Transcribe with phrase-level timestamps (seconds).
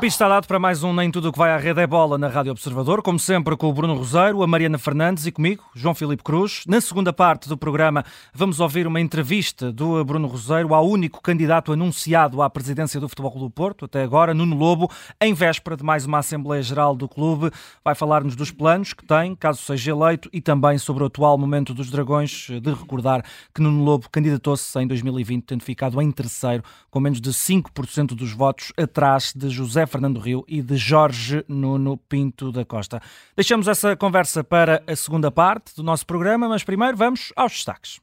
[0.00, 2.16] apito está dado para mais um Nem Tudo o que vai à rede é bola
[2.16, 5.94] na Rádio Observador, como sempre com o Bruno Roseiro, a Mariana Fernandes e comigo, João
[5.94, 6.62] Filipe Cruz.
[6.66, 11.70] Na segunda parte do programa vamos ouvir uma entrevista do Bruno Roseiro ao único candidato
[11.70, 14.90] anunciado à presidência do Futebol Clube do Porto, até agora, Nuno Lobo,
[15.20, 17.50] em véspera de mais uma Assembleia Geral do clube.
[17.84, 21.74] Vai falar-nos dos planos que tem, caso seja eleito, e também sobre o atual momento
[21.74, 23.22] dos Dragões, de recordar
[23.54, 28.32] que Nuno Lobo candidatou-se em 2020, tendo ficado em terceiro, com menos de 5% dos
[28.32, 33.02] votos atrás de José Fernando Rio e de Jorge Nuno Pinto da Costa.
[33.36, 38.00] Deixamos essa conversa para a segunda parte do nosso programa, mas primeiro vamos aos destaques.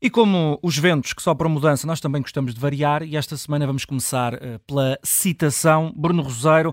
[0.00, 3.66] E como os ventos que sopram mudança, nós também gostamos de variar e esta semana
[3.66, 5.92] vamos começar uh, pela citação.
[5.96, 6.72] Bruno Roseiro,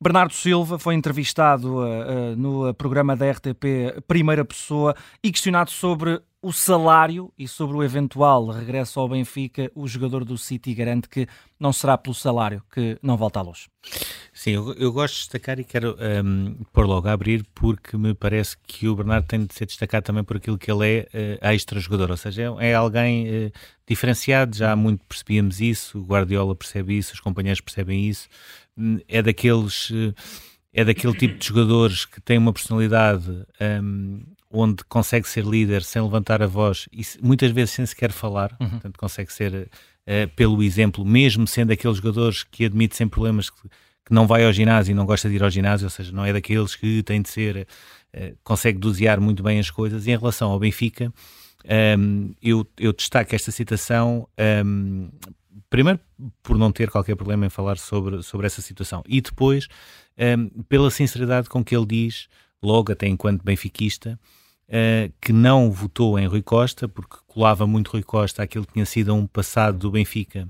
[0.00, 6.20] Bernardo Silva foi entrevistado uh, uh, no programa da RTP Primeira Pessoa e questionado sobre
[6.44, 11.26] o salário e sobre o eventual regresso ao Benfica, o jogador do City garante que
[11.58, 13.66] não será pelo salário que não volta à luz.
[14.30, 18.12] Sim, eu, eu gosto de destacar e quero um, pôr logo a abrir porque me
[18.14, 21.46] parece que o Bernardo tem de ser destacado também por aquilo que ele é uh,
[21.48, 23.52] extra-jogador, ou seja, é, é alguém uh,
[23.88, 28.28] diferenciado, já há muito percebíamos isso, o Guardiola percebe isso, os companheiros percebem isso,
[28.76, 29.88] hum, é daqueles...
[29.88, 30.14] Uh,
[30.76, 33.30] é daquele tipo de jogadores que tem uma personalidade
[33.80, 34.20] um,
[34.54, 38.70] onde consegue ser líder sem levantar a voz e muitas vezes sem sequer falar, uhum.
[38.70, 43.62] portanto consegue ser uh, pelo exemplo, mesmo sendo aqueles jogadores que admite sem problemas que,
[43.62, 46.24] que, não vai ao ginásio e não gosta de ir ao ginásio, ou seja, não
[46.24, 47.66] é daqueles que tem de ser,
[48.14, 50.06] uh, consegue dosear muito bem as coisas.
[50.06, 51.12] E em relação ao Benfica,
[51.98, 54.28] um, eu, eu destaco esta citação
[54.64, 55.08] um,
[55.70, 55.98] primeiro
[56.42, 59.66] por não ter qualquer problema em falar sobre, sobre essa situação e depois
[60.38, 62.28] um, pela sinceridade com que ele diz,
[62.62, 64.18] logo até enquanto benfiquista,
[64.68, 68.86] uh, que não votou em Rui Costa, porque colava muito Rui Costa àquilo que tinha
[68.86, 70.48] sido um passado do Benfica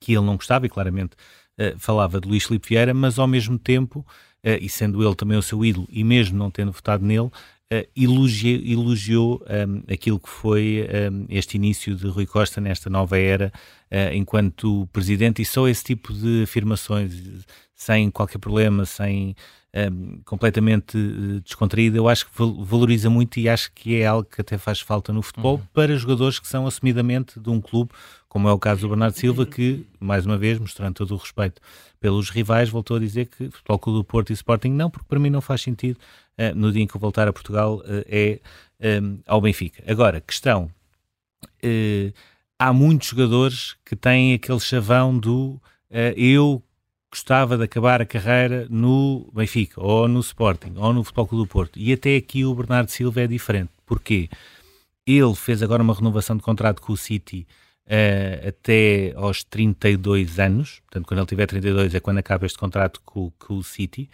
[0.00, 1.14] que ele não gostava e claramente
[1.58, 5.38] uh, falava de Luís Filipe Vieira, mas ao mesmo tempo, uh, e sendo ele também
[5.38, 7.30] o seu ídolo, e mesmo não tendo votado nele,
[7.96, 13.52] elogiou, elogiou um, aquilo que foi um, este início de Rui Costa nesta nova era
[14.12, 17.12] enquanto presidente e só esse tipo de afirmações
[17.74, 19.34] sem qualquer problema, sem
[19.76, 22.32] um, completamente uh, descontraída, eu acho que
[22.64, 25.62] valoriza muito e acho que é algo que até faz falta no futebol uhum.
[25.72, 27.90] para jogadores que são assumidamente de um clube,
[28.28, 31.60] como é o caso do Bernardo Silva, que, mais uma vez, mostrando todo o respeito
[32.00, 35.18] pelos rivais, voltou a dizer que Futebol Clube do Porto e Sporting não, porque para
[35.18, 35.98] mim não faz sentido
[36.38, 38.40] uh, no dia em que eu voltar a Portugal uh, é
[39.02, 39.82] um, ao Benfica.
[39.90, 40.70] Agora, questão,
[42.58, 45.60] há muitos jogadores que têm aquele chavão do
[46.16, 46.62] eu
[47.16, 51.48] gostava de acabar a carreira no Benfica, ou no Sporting, ou no Futebol Clube do
[51.48, 51.78] Porto.
[51.78, 53.70] E até aqui o Bernardo Silva é diferente.
[53.86, 54.28] Porquê?
[55.06, 57.46] Ele fez agora uma renovação de contrato com o City
[57.86, 60.80] uh, até aos 32 anos.
[60.80, 64.10] Portanto, quando ele tiver 32 é quando acaba este contrato com, com o City.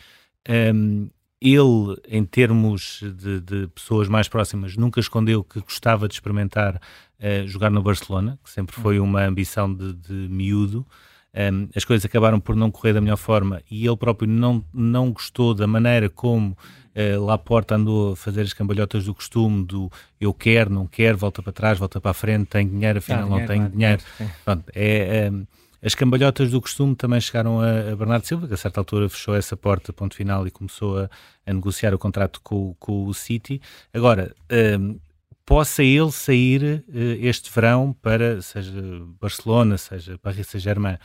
[0.49, 1.11] Um, ehm,
[1.41, 7.49] ele, em termos de, de, pessoas mais próximas, nunca escondeu que gostava de experimentar uh,
[7.49, 10.87] jogar no Barcelona, que sempre foi uma ambição de, de miúdo
[11.35, 15.11] um, as coisas acabaram por não correr da melhor forma e ele próprio não, não
[15.11, 16.57] gostou da maneira como
[16.95, 19.91] uh, Laporta andou a fazer as cambalhotas do costume, do
[20.21, 23.47] eu quero, não quero, volta para trás, volta para a frente, tenho dinheiro, afinal não,
[23.47, 24.03] tenho dinheiro.
[24.45, 25.47] Pronto, é, um,
[25.83, 29.35] as cambalhotas do costume também chegaram a, a, Bernardo Silva, que a certa altura fechou
[29.35, 31.11] essa porta, ponto final, e começou a,
[31.47, 33.61] a negociar o contrato com, com o City.
[33.93, 34.33] Agora,
[34.79, 34.97] um,
[35.45, 38.73] possa ele sair uh, este verão para, seja
[39.21, 40.99] Barcelona, seja Paris Saint-Germain,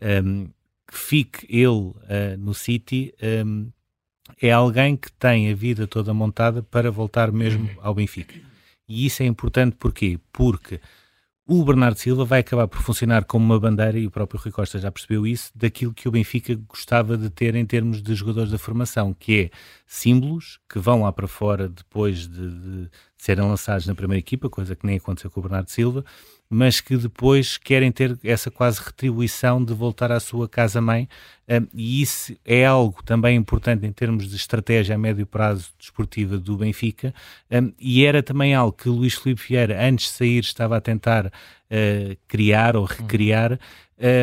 [0.00, 0.46] um, ehm,
[0.86, 1.94] que fique ele uh,
[2.38, 3.66] no City, um, ehm,
[4.40, 8.34] é alguém que tem a vida toda montada para voltar mesmo ao Benfica.
[8.88, 10.18] E isso é importante porquê?
[10.32, 10.80] Porque
[11.46, 14.78] o Bernardo Silva vai acabar por funcionar como uma bandeira, e o próprio Rui Costa
[14.78, 18.56] já percebeu isso, daquilo que o Benfica gostava de ter em termos de jogadores da
[18.56, 19.50] formação, que é
[19.86, 24.74] símbolos que vão lá para fora depois de, de serem lançados na primeira equipa, coisa
[24.74, 26.02] que nem aconteceu com o Bernardo Silva,
[26.48, 31.08] mas que depois querem ter essa quase retribuição de voltar à sua casa-mãe,
[31.74, 36.56] e isso é algo também importante em termos de estratégia a médio prazo desportiva do
[36.56, 37.14] Benfica,
[37.78, 42.16] e era também algo que Luís Filipe Vieira, antes de sair, estava a tentar uh,
[42.26, 43.58] criar ou recriar,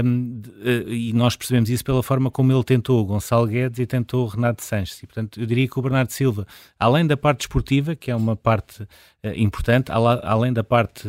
[0.03, 0.41] um,
[0.85, 5.01] e nós percebemos isso pela forma como ele tentou Gonçalo Guedes e tentou Renato Sanches.
[5.01, 6.45] E, portanto, eu diria que o Bernardo Silva,
[6.77, 8.88] além da parte esportiva, que é uma parte uh,
[9.35, 11.07] importante, além da parte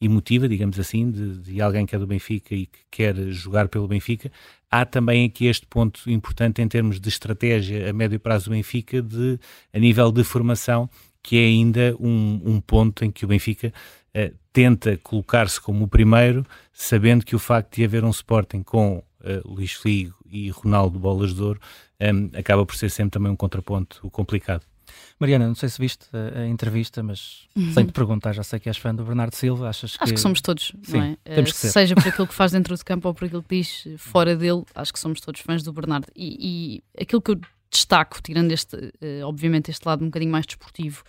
[0.00, 3.88] emotiva, digamos assim, de, de, alguém que é do Benfica e que quer jogar pelo
[3.88, 4.30] Benfica,
[4.70, 9.02] há também aqui este ponto importante em termos de estratégia a médio prazo do Benfica,
[9.02, 9.38] de,
[9.72, 10.88] a nível de formação,
[11.22, 13.72] que é ainda um, um ponto em que o Benfica
[14.14, 18.98] uh, tenta colocar-se como o primeiro, sabendo que o facto de haver um Sporting com
[18.98, 19.04] uh,
[19.44, 21.60] Luís Figo e Ronaldo Bolas de Ouro
[22.00, 24.64] um, acaba por ser sempre também um contraponto complicado.
[25.18, 27.72] Mariana, não sei se viste a, a entrevista, mas uhum.
[27.72, 30.04] sem te perguntar, já sei que és fã do Bernardo Silva, achas que...
[30.04, 31.16] Acho que somos todos, Sim, não é?
[31.34, 31.70] Temos que ser.
[31.70, 34.64] Seja por aquilo que faz dentro do campo ou por aquilo que diz fora dele,
[34.74, 36.06] acho que somos todos fãs do Bernardo.
[36.14, 37.40] E, e aquilo que eu
[37.70, 41.04] destaco, tirando este, uh, obviamente, este lado um bocadinho mais desportivo,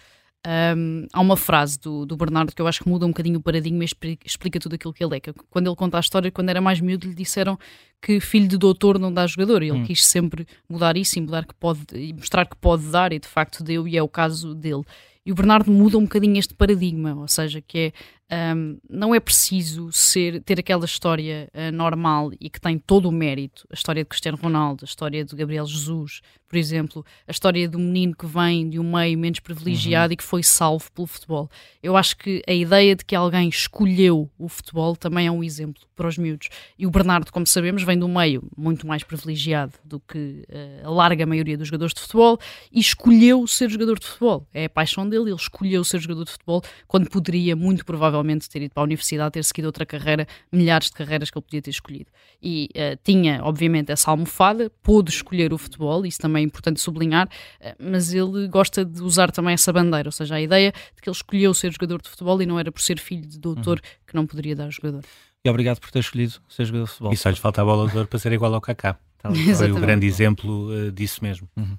[0.48, 3.42] um, há uma frase do, do, Bernardo que eu acho que muda um bocadinho o
[3.42, 5.20] paradigma e explica tudo aquilo que ele é.
[5.20, 7.60] Que quando ele conta a história, quando era mais miúdo, lhe disseram
[8.02, 9.62] que filho de doutor não dá jogador.
[9.62, 9.84] E ele hum.
[9.84, 13.28] quis sempre mudar isso e, mudar que pode, e mostrar que pode dar, e de
[13.28, 14.84] facto deu, e é o caso dele.
[15.24, 17.94] E o Bernardo muda um bocadinho este paradigma, ou seja, que é
[18.32, 23.12] um, não é preciso ser, ter aquela história uh, normal e que tem todo o
[23.12, 27.68] mérito, a história de Cristiano Ronaldo, a história de Gabriel Jesus, por exemplo, a história
[27.68, 30.14] do menino que vem de um meio menos privilegiado uhum.
[30.14, 31.50] e que foi salvo pelo futebol.
[31.82, 35.82] Eu acho que a ideia de que alguém escolheu o futebol também é um exemplo
[35.96, 36.50] para os miúdos.
[36.78, 40.88] E o Bernardo, como sabemos, vem de um meio muito mais privilegiado do que uh,
[40.88, 42.38] a larga maioria dos jogadores de futebol
[42.70, 44.46] e escolheu ser jogador de futebol.
[44.54, 48.50] É a paixão dele, ele escolheu ser jogador de futebol quando poderia, muito provavelmente, provavelmente
[48.50, 51.62] ter ido para a universidade, ter seguido outra carreira, milhares de carreiras que ele podia
[51.62, 52.12] ter escolhido.
[52.42, 57.28] E uh, tinha, obviamente, essa almofada, pôde escolher o futebol, isso também é importante sublinhar,
[57.28, 61.10] uh, mas ele gosta de usar também essa bandeira, ou seja, a ideia de que
[61.10, 64.00] ele escolheu ser jogador de futebol e não era por ser filho de doutor uhum.
[64.08, 65.04] que não poderia dar jogador.
[65.44, 67.14] E obrigado por ter escolhido ser jogador de futebol.
[67.14, 68.98] E só lhe falta a bola de ouro para ser igual ao Kaká.
[69.58, 71.48] Foi o grande exemplo uh, disso mesmo.
[71.56, 71.78] Uhum.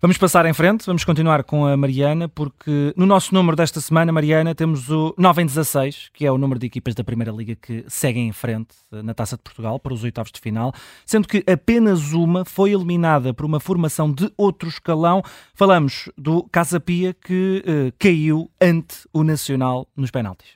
[0.00, 4.12] Vamos passar em frente, vamos continuar com a Mariana, porque no nosso número desta semana,
[4.12, 7.54] Mariana, temos o 9 em 16, que é o número de equipas da Primeira Liga
[7.54, 10.72] que seguem em frente uh, na Taça de Portugal para os oitavos de final,
[11.06, 15.22] sendo que apenas uma foi eliminada por uma formação de outro escalão.
[15.54, 20.48] Falamos do Casa Pia, que uh, caiu ante o Nacional nos penaltis.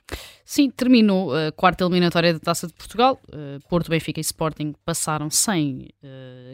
[0.49, 3.19] Sim, terminou a quarta eliminatória da Taça de Portugal.
[3.27, 6.07] Uh, Porto, Benfica e Sporting passaram sem uh,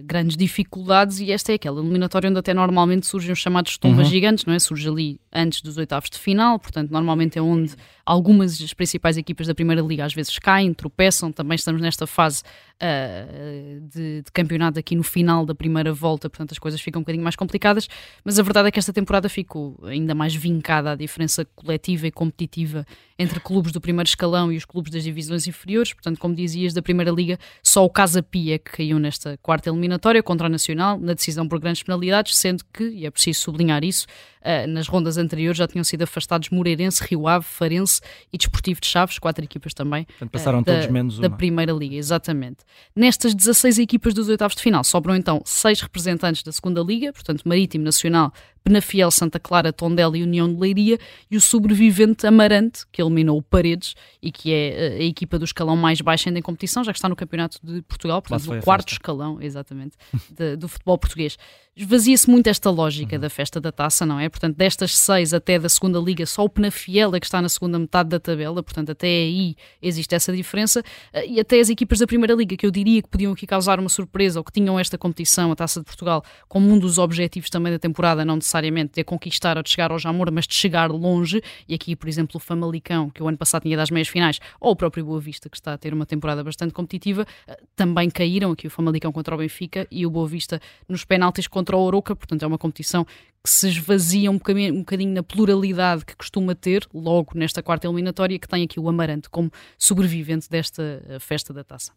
[0.04, 4.12] grandes dificuldades e esta é aquela eliminatória onde até normalmente surgem os chamados tombas uhum.
[4.12, 4.60] gigantes, não é?
[4.60, 7.76] Surge ali antes dos oitavos de final, portanto, normalmente é onde
[8.06, 11.32] algumas das principais equipas da Primeira Liga às vezes caem, tropeçam.
[11.32, 12.44] Também estamos nesta fase
[12.76, 17.04] uh, de, de, campeonato aqui no final da primeira volta, portanto as coisas ficam um
[17.04, 17.88] bocadinho mais complicadas.
[18.24, 22.12] Mas a verdade é que esta temporada ficou ainda mais vincada a diferença coletiva e
[22.12, 22.86] competitiva
[23.18, 25.94] entre clubes do primeiro escalão e os clubes das divisões inferiores.
[25.94, 30.22] Portanto, como dizias, da Primeira Liga, só o Casa Pia que caiu nesta quarta eliminatória
[30.22, 34.06] contra o Nacional, na decisão por grandes penalidades, sendo que, e é preciso sublinhar isso,
[34.44, 38.02] uh, nas rondas anteriores já tinham sido afastados Moreirense, Rio Ave, Farense
[38.32, 40.06] e Desportivo de Chaves, quatro equipas também.
[40.06, 41.30] Portanto, passaram uh, da, todos menos uma.
[41.30, 42.58] Da Primeira Liga, exatamente.
[42.96, 47.44] Nestas 16 equipas dos oitavos de final, sobram então seis representantes da Segunda Liga, portanto,
[47.46, 48.32] Marítimo Nacional,
[48.64, 50.98] Penafiel, Santa Clara, Tondela e União de Leiria,
[51.30, 55.46] e o sobrevivente Amarante, que eliminou o Paredes e que é eh, a equipa do
[55.46, 58.62] escalão mais baixo ainda em competição, já que está no Campeonato de Portugal, portanto, no
[58.62, 59.98] quarto escalão, exatamente,
[60.32, 61.38] de, do futebol português.
[61.76, 63.22] Esvazia-se muito esta lógica uhum.
[63.22, 64.30] da festa da taça, não é?
[64.30, 67.80] Portanto, destas seis até da segunda liga, só o Penafiel é que está na segunda
[67.80, 70.84] metade da tabela, portanto, até aí existe essa diferença.
[71.12, 73.80] Eh, e até as equipas da primeira liga, que eu diria que podiam aqui causar
[73.80, 77.50] uma surpresa ou que tinham esta competição, a taça de Portugal, como um dos objetivos
[77.50, 80.92] também da temporada, não necessariamente de conquistar ou de chegar ao Jamor, mas de chegar
[80.92, 81.42] longe.
[81.68, 84.72] E aqui, por exemplo, o Famalicão, que o ano passado tinha das meias finais, ou
[84.72, 88.52] o próprio Boa Vista, que está a ter uma temporada bastante competitiva, eh, também caíram
[88.52, 92.16] aqui o Famalicão contra o Benfica e o Boa Vista nos penaltis contra o Oroca,
[92.16, 93.06] portanto é uma competição
[93.44, 97.88] que se esvazia um bocadinho, um bocadinho na pluralidade que costuma ter, logo nesta quarta
[97.88, 101.92] eliminatória, que tem aqui o Amarante como sobrevivente desta eh, festa da taça.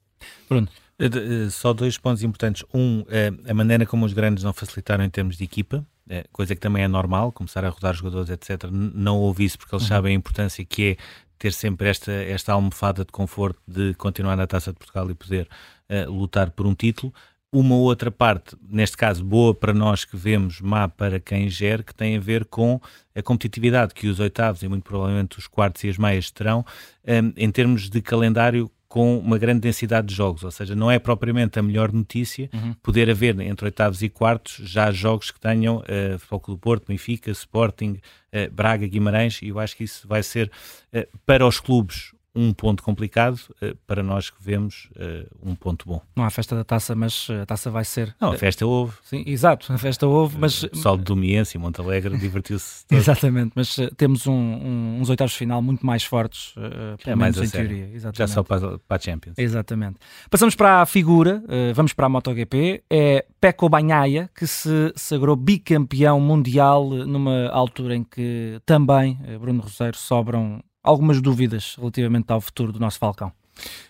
[0.49, 0.69] Bruno.
[0.99, 2.65] Eh, só dois pontos importantes.
[2.73, 3.05] Um,
[3.47, 5.87] a maneira como os grandes não facilitaram em termos de equipa,
[6.33, 8.71] coisa que também é normal, começar a rodar jogadores, etc.
[8.71, 9.89] Não houve isso porque eles uhum.
[9.89, 10.97] sabem a importância que é
[11.39, 15.49] ter sempre esta, esta almofada de conforto de continuar na Taça de Portugal e poder
[15.91, 17.13] uh, lutar por um título
[17.53, 21.95] uma outra parte, neste caso boa para nós que vemos, má para quem gere, que
[21.95, 22.81] tem a ver com
[23.15, 26.65] a competitividade que os oitavos e muito provavelmente os quartos e as meias terão
[27.07, 30.99] um, em termos de calendário com uma grande densidade de jogos, ou seja, não é
[30.99, 32.73] propriamente a melhor notícia uhum.
[32.83, 36.87] poder haver entre oitavos e quartos já jogos que tenham uh, Futebol Clube do Porto,
[36.88, 38.00] Benfica, Sporting,
[38.33, 40.50] uh, Braga, Guimarães, e eu acho que isso vai ser
[40.95, 45.88] uh, para os clubes um ponto complicado, uh, para nós que vemos uh, um ponto
[45.88, 46.02] bom.
[46.14, 48.14] Não há festa da taça, mas a taça vai ser.
[48.21, 48.93] Não, a festa houve.
[49.02, 50.62] Sim, exato, a festa houve, mas.
[50.64, 52.85] O Sol de Domiense e Montalegre divertiu-se.
[52.93, 57.38] Exatamente, mas temos um, um, uns oitavos de final muito mais fortes, uh, é mais
[57.38, 57.88] em teoria.
[57.93, 58.19] Exatamente.
[58.19, 59.38] Já só para, para a Champions.
[59.38, 59.99] Exatamente.
[60.28, 61.43] Passamos para a figura,
[61.75, 62.83] vamos para a MotoGP.
[62.90, 69.97] É Pecco Bagnaia, que se sagrou bicampeão mundial numa altura em que também, Bruno Roseiro,
[69.97, 73.33] sobram algumas dúvidas relativamente ao futuro do nosso Falcão.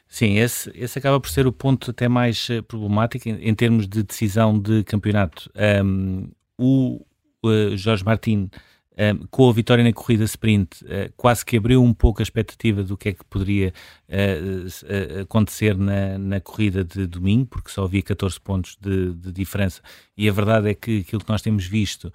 [0.08, 3.86] Sim, esse, esse acaba por ser o ponto até mais eh, problemático em, em termos
[3.88, 5.50] de decisão de campeonato.
[5.84, 7.04] Um, o
[7.44, 8.48] uh, Jorge Martin
[8.96, 12.82] um, com a vitória na corrida sprint, uh, quase que abriu um pouco a expectativa
[12.82, 13.72] do que é que poderia
[14.08, 19.82] uh, acontecer na, na corrida de domingo, porque só havia 14 pontos de, de, diferença.
[20.16, 22.12] E a verdade é que aquilo que nós temos visto,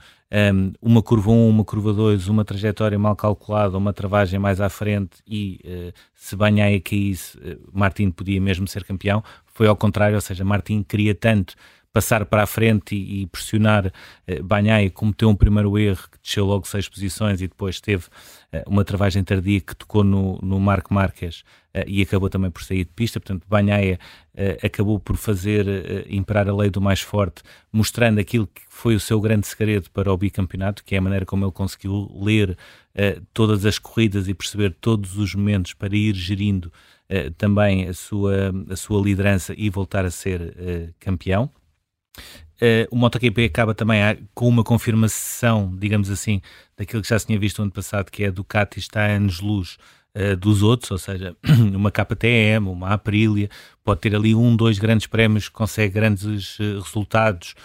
[0.53, 4.69] um, uma curva 1, uma curva 2, uma trajetória mal calculada, uma travagem mais à
[4.69, 5.59] frente e
[6.15, 7.37] se Banhaia caísse,
[7.71, 9.23] Martin podia mesmo ser campeão.
[9.45, 11.55] Foi ao contrário, ou seja, Martin queria tanto
[11.93, 13.91] passar para a frente e, e pressionar
[14.25, 18.05] eh, Banhai, cometeu um primeiro erro que desceu logo seis posições e depois teve
[18.51, 21.43] eh, uma travagem tardia que tocou no, no Marco Marques
[21.73, 23.19] eh, e acabou também por sair de pista.
[23.19, 23.97] Portanto, Banhaia
[24.35, 28.99] eh, acabou por fazer imperar a lei do mais forte, mostrando aquilo que foi o
[28.99, 32.57] seu grande segredo para o bicampeonato, que é a maneira como ele conseguiu ler
[33.33, 36.71] todas as corridas e perceber todos os momentos para ir gerindo
[37.37, 41.49] também a sua, a sua liderança e voltar a ser campeão.
[42.61, 46.41] Uh, o MotoGP acaba também a, com uma confirmação, digamos assim,
[46.77, 49.15] daquilo que já se tinha visto no ano passado, que é a Ducati está a
[49.15, 49.77] anos-luz
[50.15, 51.35] uh, dos outros, ou seja,
[51.73, 53.49] uma KTM, uma Aprilia,
[53.83, 57.55] pode ter ali um, dois grandes prémios, consegue grandes uh, resultados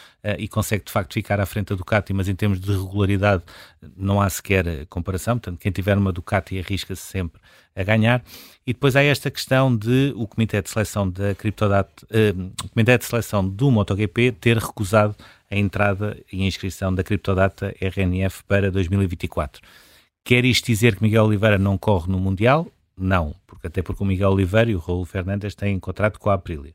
[0.41, 3.45] e consegue de facto ficar à frente da Ducati, mas em termos de regularidade
[3.97, 7.41] não há sequer comparação, portanto quem tiver uma Ducati arrisca-se sempre
[7.77, 8.25] a ganhar.
[8.67, 12.99] E depois há esta questão de o Comitê de Seleção da Criptodata, uh, o Comitê
[12.99, 15.15] de Seleção do MotoGP ter recusado
[15.49, 19.63] a entrada e a inscrição da Criptodata RNF para 2024.
[20.27, 22.67] Quer isto dizer que Miguel Oliveira não corre no Mundial?
[22.99, 26.35] Não, porque até porque o Miguel Oliveira e o Raul Fernandes têm contrato com a
[26.35, 26.75] Aprilia.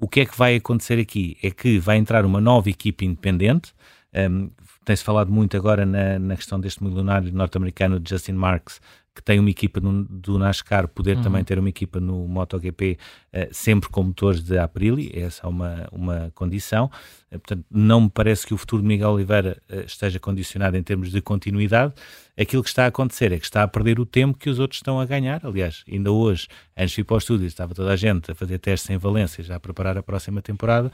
[0.00, 1.36] O que é que vai acontecer aqui?
[1.40, 3.72] É que vai entrar uma nova equipe independente.
[4.12, 4.50] Um,
[4.84, 8.80] Tem-se falado muito agora na, na questão deste milionário norte-americano Justin Marks,
[9.18, 11.22] que tem uma equipa no, do NASCAR poder uhum.
[11.24, 12.96] também ter uma equipa no MotoGP
[13.34, 16.86] uh, sempre com motores de Aprilia, essa é uma, uma condição.
[17.26, 20.82] Uh, portanto, não me parece que o futuro de Miguel Oliveira uh, esteja condicionado em
[20.84, 21.92] termos de continuidade.
[22.38, 24.78] Aquilo que está a acontecer é que está a perder o tempo que os outros
[24.78, 25.44] estão a ganhar.
[25.44, 26.46] Aliás, ainda hoje,
[26.76, 29.42] antes de ir para o estúdio, estava toda a gente a fazer testes em Valência,
[29.42, 30.92] já a preparar a próxima temporada,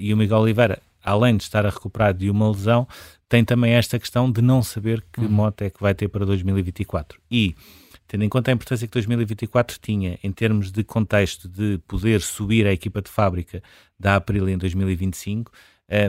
[0.00, 2.86] e o Miguel Oliveira além de estar a recuperar de uma lesão,
[3.28, 5.28] tem também esta questão de não saber que uhum.
[5.28, 7.20] moto é que vai ter para 2024.
[7.30, 7.54] E,
[8.08, 12.66] tendo em conta a importância que 2024 tinha em termos de contexto de poder subir
[12.66, 13.62] a equipa de fábrica
[13.98, 15.52] da Aprilia em 2025,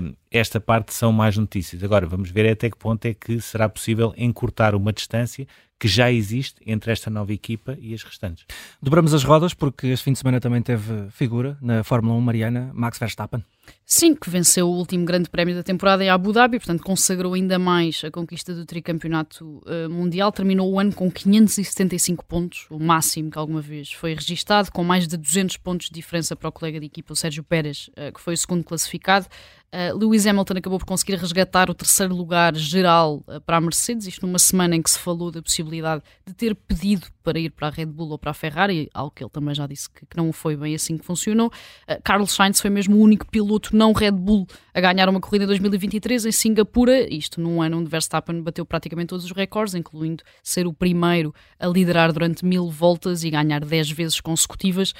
[0.03, 1.83] um, esta parte são mais notícias.
[1.83, 5.45] Agora, vamos ver até que ponto é que será possível encurtar uma distância
[5.81, 8.45] que já existe entre esta nova equipa e as restantes.
[8.79, 12.71] Dobramos as rodas porque este fim de semana também teve figura na Fórmula 1 Mariana,
[12.71, 13.43] Max Verstappen.
[13.83, 17.57] Sim, que venceu o último grande prémio da temporada em Abu Dhabi, portanto consagrou ainda
[17.59, 20.31] mais a conquista do tricampeonato uh, mundial.
[20.31, 25.07] Terminou o ano com 575 pontos, o máximo que alguma vez foi registado, com mais
[25.07, 28.21] de 200 pontos de diferença para o colega de equipa, o Sérgio Pérez, uh, que
[28.21, 29.25] foi o segundo classificado.
[29.73, 34.07] Uh, Lewis Hamilton acabou por conseguir resgatar o terceiro lugar geral uh, para a Mercedes,
[34.07, 37.67] isto numa semana em que se falou da possibilidade de ter pedido para ir para
[37.67, 40.31] a Red Bull ou para a Ferrari, algo que ele também já disse que, não
[40.33, 41.47] foi bem assim que funcionou.
[41.47, 45.43] Uh, Carlos Sainz foi mesmo o único piloto não Red Bull a ganhar uma corrida
[45.43, 50.23] em 2023 em Singapura, isto num ano onde Verstappen bateu praticamente todos os recordes, incluindo
[50.41, 54.93] ser o primeiro a liderar durante mil voltas e ganhar 10 vezes consecutivas,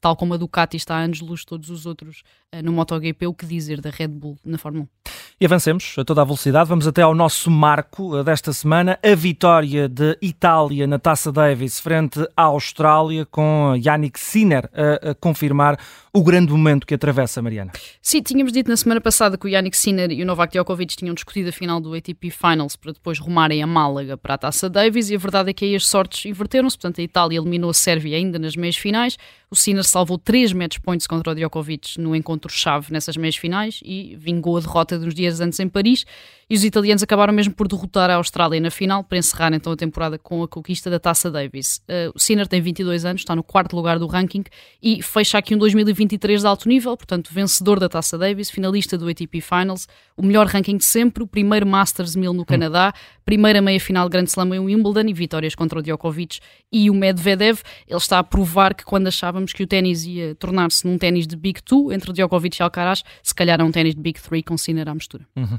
[0.00, 2.22] tal como a Ducati está a anos-luz todos os outros
[2.62, 5.01] no MotoGP, o que dizer da Red Bull na Fórmula 1.
[5.42, 9.12] E avancemos a toda a velocidade, vamos até ao nosso marco eh, desta semana, a
[9.16, 15.76] vitória de Itália na Taça Davis frente à Austrália, com Yannick Sinner a, a confirmar
[16.12, 17.72] o grande momento que atravessa, Mariana.
[18.00, 21.12] Sim, tínhamos dito na semana passada que o Yannick Sinner e o Novak Djokovic tinham
[21.12, 25.10] discutido a final do ATP Finals para depois rumarem a Málaga para a Taça Davis
[25.10, 28.16] e a verdade é que aí as sortes inverteram-se, portanto a Itália eliminou a Sérvia
[28.16, 29.18] ainda nas meias finais,
[29.52, 34.16] O Sinner salvou três match points contra o Djokovic no encontro-chave nessas meias finais e
[34.18, 36.06] vingou a derrota dos dias antes em Paris.
[36.48, 39.76] E os italianos acabaram mesmo por derrotar a Austrália na final para encerrar então a
[39.76, 41.82] temporada com a conquista da Taça Davis.
[41.88, 44.44] Uh, o Sinner tem 22 anos, está no quarto lugar do ranking
[44.82, 49.08] e fecha aqui um 2023 de alto nível, portanto, vencedor da Taça Davis, finalista do
[49.08, 52.44] ATP Finals, o melhor ranking de sempre, o primeiro Masters 1000 no hum.
[52.44, 52.92] Canadá,
[53.24, 56.38] primeira meia-final Grand Slam em Wimbledon e vitórias contra o Djokovic
[56.70, 57.60] e o Medvedev.
[57.88, 61.34] Ele está a provar que quando achávamos que o ténis ia tornar-se num ténis de
[61.34, 64.56] Big Two entre Djokovic e Alcaraz, se calhar é um ténis de Big Three com
[64.58, 65.26] Sinner à mistura.
[65.34, 65.58] Uhum.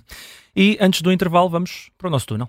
[0.56, 2.48] E antes do intervalo, vamos para o nosso túnel.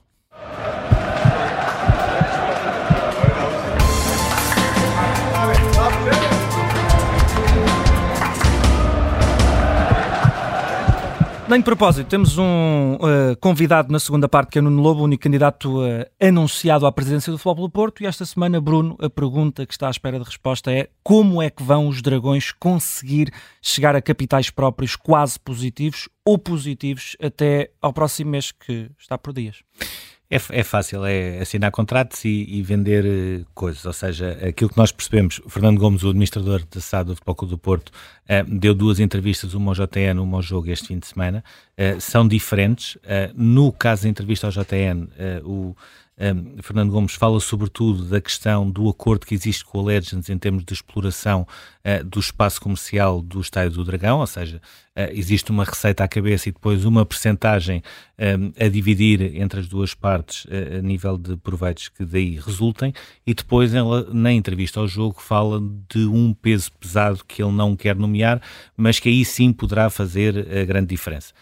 [11.55, 15.05] Nem de propósito, temos um uh, convidado na segunda parte que é Nuno Lobo, o
[15.05, 18.03] único candidato uh, anunciado à presidência do Futebol do Porto.
[18.03, 21.49] E esta semana, Bruno, a pergunta que está à espera de resposta é como é
[21.49, 23.33] que vão os Dragões conseguir
[23.63, 29.33] chegar a capitais próprios quase positivos ou positivos até ao próximo mês que está por
[29.33, 29.63] dias?
[30.31, 33.85] É, é fácil, é assinar contratos e, e, vender uh, coisas.
[33.85, 37.51] Ou seja, aquilo que nós percebemos, Fernando Gomes, o administrador da SAD do Futebol Clube
[37.53, 41.07] do Porto, uh, deu duas entrevistas, uma ao JTN, uma ao jogo este fim de
[41.07, 41.45] semana.
[41.79, 42.97] Uh, são diferentes.
[43.35, 45.09] no caso da entrevista ao JTN,
[45.45, 45.77] o
[46.17, 50.39] um, Fernando Gomes fala sobretudo da questão do acordo que existe com a Legends em
[50.39, 51.47] termos de exploração
[51.85, 54.59] uh, do espaço comercial do Estádio do Dragão, ou seja,
[54.97, 57.83] uh, existe uma receita à cabeça e depois uma percentagem
[58.17, 62.95] um, a dividir entre as duas partes uh, a nível de proveitos que daí resultem,
[63.27, 67.75] e depois ela, na entrevista ao jogo, fala de um peso pesado que ele não
[67.75, 68.41] quer nomear,
[68.77, 71.33] mas que aí sim poderá fazer a grande diferença.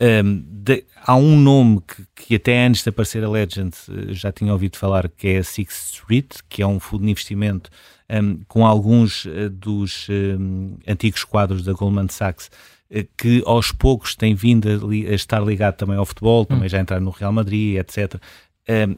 [0.00, 4.30] Um, de, há um nome que, que, até antes de aparecer a Legend eh, já
[4.30, 7.68] tinha ouvido falar, que é a Sixth Street, que é um fundo de investimento
[8.08, 12.48] um, com alguns uh, dos um, antigos quadros da Goldman Sachs,
[12.90, 16.66] uh, que aos poucos tem vindo a, li, a, estar ligado também ao futebol, também
[16.66, 16.68] hum.
[16.68, 18.22] já entrar no Real Madrid, etc.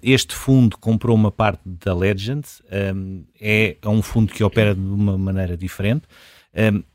[0.03, 2.47] este fundo comprou uma parte da Legend,
[3.41, 6.03] é, é um fundo que opera de uma maneira diferente.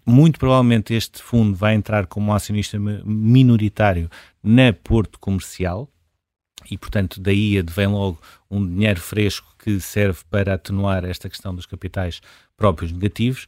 [0.05, 4.09] Muito provavelmente este fundo vai entrar como acionista minoritário
[4.43, 5.89] na Porto Comercial
[6.69, 8.19] e, portanto, daí advém logo
[8.50, 12.21] um dinheiro fresco que serve para atenuar esta questão dos capitais
[12.57, 13.47] próprios negativos.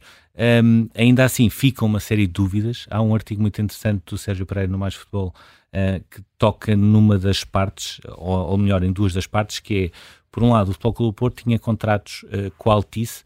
[0.62, 2.86] Um, ainda assim, ficam uma série de dúvidas.
[2.90, 5.34] Há um artigo muito interessante do Sérgio Pereira no Mais Futebol
[5.72, 9.90] uh, que toca numa das partes, ou, ou, melhor, em duas das partes, que é,
[10.30, 13.24] por um lado, o Futebol Clube do Porto tinha contratos uh, com a Altice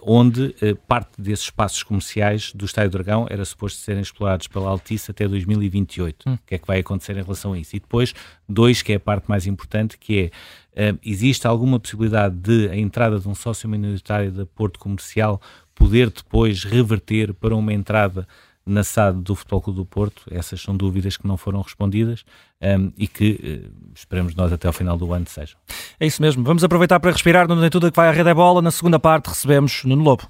[0.00, 5.10] onde eh, parte desses espaços comerciais do Estádio Dragão era suposto serem explorados pela Altice
[5.10, 6.28] até 2028.
[6.28, 6.34] Hum.
[6.34, 7.74] O que é que vai acontecer em relação a isso?
[7.74, 8.14] E depois,
[8.48, 10.30] dois, que é a parte mais importante, que
[10.76, 15.40] é, uh, existe alguma possibilidade de a entrada de um sócio minoritário da Porto Comercial
[15.74, 18.28] poder depois reverter para uma entrada
[18.66, 20.22] na SAD do Futebol Clube do Porto.
[20.30, 22.24] Essas são dúvidas que não foram respondidas
[22.62, 25.58] um, e que uh, esperamos nós até ao final do ano sejam.
[26.00, 26.42] É isso mesmo.
[26.42, 28.62] Vamos aproveitar para respirar no Nem Tudo que vai à Rede é Bola.
[28.62, 30.28] Na segunda parte recebemos Nuno Lobo.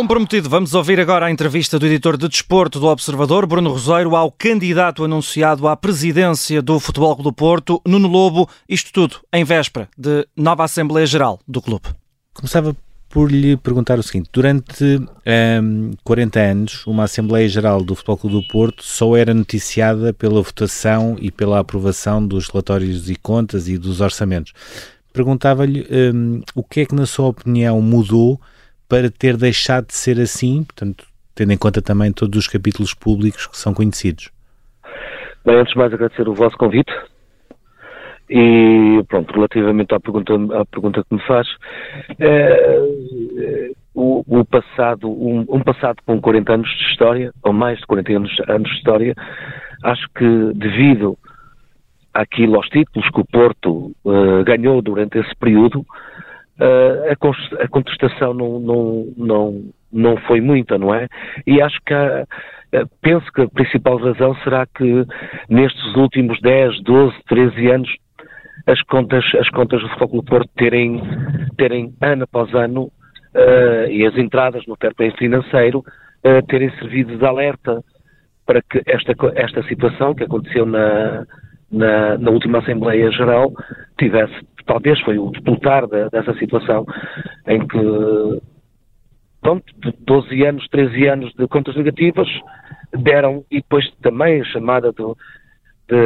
[0.00, 4.32] Comprometido, vamos ouvir agora a entrevista do editor de desporto do Observador, Bruno Roseiro, ao
[4.32, 9.90] candidato anunciado à presidência do Futebol Clube do Porto, Nuno Lobo, isto tudo em véspera
[9.98, 11.84] de nova Assembleia Geral do clube.
[12.32, 12.74] Começava
[13.10, 14.82] por lhe perguntar o seguinte: durante
[15.62, 20.40] um, 40 anos, uma Assembleia Geral do Futebol Clube do Porto só era noticiada pela
[20.40, 24.54] votação e pela aprovação dos relatórios e contas e dos orçamentos.
[25.12, 28.40] Perguntava-lhe um, o que é que, na sua opinião, mudou
[28.90, 33.46] para ter deixado de ser assim, portanto, tendo em conta também todos os capítulos públicos
[33.46, 34.30] que são conhecidos?
[35.46, 36.92] Bem, antes de mais agradecer o vosso convite
[38.28, 41.48] e pronto, relativamente à pergunta, à pergunta que me faz,
[42.18, 47.86] é, o, o, passado, um, um, passado com 40 anos de história, ou mais de
[47.86, 49.14] 40 anos, anos de história,
[49.82, 51.18] acho que devido
[52.14, 55.84] àquilo, aos títulos que o Porto uh, ganhou durante esse período,
[56.60, 61.06] a, contestação não, não, não, não foi muita, não é?
[61.46, 61.94] E acho que
[63.00, 65.04] penso que a principal razão será que
[65.48, 67.90] nestes últimos 10, 12, 13 anos
[68.66, 71.02] as contas, as contas do Futebol Porto terem,
[71.56, 77.16] terem ano após ano uh, e as entradas no fair play financeiro uh, terem servido
[77.16, 77.82] de alerta
[78.46, 81.24] para que esta, esta situação que aconteceu na,
[81.70, 83.52] na, na última Assembleia Geral
[83.98, 86.86] tivesse talvez foi o disputar de, dessa situação
[87.46, 88.42] em que,
[89.40, 89.64] pronto,
[90.00, 92.28] 12 anos, 13 anos de contas negativas,
[92.92, 95.16] deram, e depois também a chamada do,
[95.88, 95.96] de,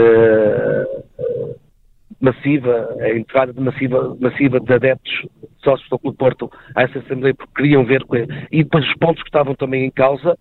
[2.21, 5.27] massiva, a entrada de massiva, massiva de adeptos
[5.63, 8.03] sócios do Clube Porto a essa Assembleia porque queriam ver
[8.51, 10.37] e depois os pontos que estavam também em causa,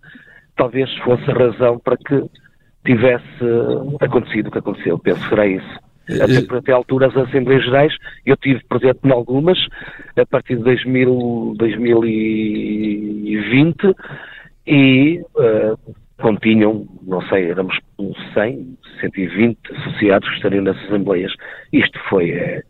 [0.56, 2.24] talvez fosse a razão para que
[2.84, 3.24] tivesse
[4.00, 4.98] acontecido o que aconteceu.
[4.98, 5.78] Penso que será isso.
[6.08, 7.92] Até, até a altura das Assembleias Gerais,
[8.26, 9.58] eu tive presente em algumas,
[10.16, 13.94] a partir de 2000, 2020,
[14.66, 15.78] e uh,
[16.18, 17.78] continham, não sei, éramos
[18.34, 21.32] 100, 120 associados que estariam nessas Assembleias.
[21.72, 22.62] Isto foi é,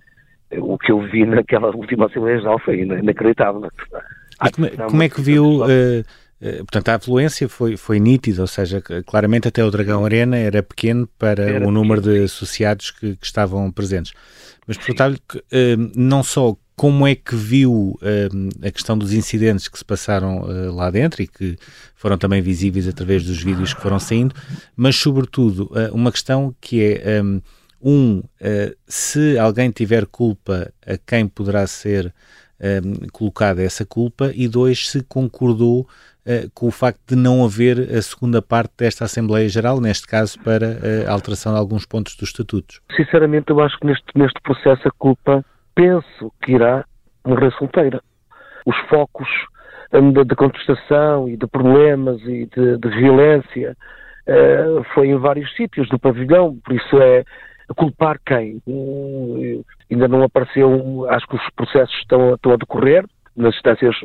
[0.58, 3.68] o que eu vi naquela última Assembleia Geral, foi inacreditável.
[4.54, 5.62] Como, como, é que viu...
[5.62, 6.04] Uh eh,
[6.58, 11.08] portanto, a afluência foi, foi nítida, ou seja, claramente até o Dragão Arena era pequeno
[11.18, 12.18] para era o número pequeno.
[12.18, 14.12] de associados que, que, estavam presentes.
[14.66, 15.18] Mas perguntar-lhe
[15.50, 18.28] eh, não só como é que viu eh,
[18.66, 21.56] a questão dos incidentes que se passaram lá dentro e que
[21.94, 24.34] foram também visíveis através dos vídeos que foram saindo,
[24.76, 27.22] mas sobretudo uma questão que é
[27.80, 28.22] um,
[28.88, 32.12] se alguém tiver culpa, a quem poderá ser
[33.12, 35.86] colocada essa culpa e dois, se concordou
[36.54, 40.78] com o facto de não haver a segunda parte desta Assembleia Geral, neste caso para
[41.06, 42.80] a alteração de alguns pontos dos estatutos?
[42.96, 46.84] Sinceramente, eu acho que neste, neste processo a culpa, penso que irá
[47.24, 48.00] morrer solteira.
[48.66, 49.28] Os focos
[50.26, 53.76] de contestação e de problemas e de, de violência
[54.26, 57.24] uh, foi em vários sítios do pavilhão, por isso é
[57.76, 58.60] culpar quem?
[58.66, 63.04] Uh, ainda não apareceu, acho que os processos estão, estão a decorrer,
[63.36, 63.96] nas instâncias